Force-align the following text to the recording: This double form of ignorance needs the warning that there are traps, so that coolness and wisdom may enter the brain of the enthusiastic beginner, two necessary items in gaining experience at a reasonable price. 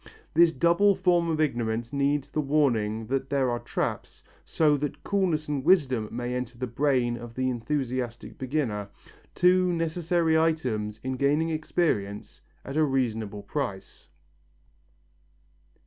This 0.33 0.51
double 0.51 0.95
form 0.95 1.29
of 1.29 1.39
ignorance 1.39 1.93
needs 1.93 2.31
the 2.31 2.41
warning 2.41 3.05
that 3.05 3.29
there 3.29 3.51
are 3.51 3.59
traps, 3.59 4.23
so 4.43 4.75
that 4.77 5.03
coolness 5.03 5.47
and 5.47 5.63
wisdom 5.63 6.09
may 6.11 6.33
enter 6.33 6.57
the 6.57 6.65
brain 6.65 7.15
of 7.17 7.35
the 7.35 7.47
enthusiastic 7.51 8.39
beginner, 8.39 8.89
two 9.35 9.71
necessary 9.71 10.35
items 10.39 10.99
in 11.03 11.17
gaining 11.17 11.51
experience 11.51 12.41
at 12.65 12.77
a 12.77 12.83
reasonable 12.83 13.43
price. 13.43 14.07